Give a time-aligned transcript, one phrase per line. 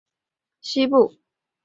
[0.03, 1.21] 并继续向北移动横过新界西部。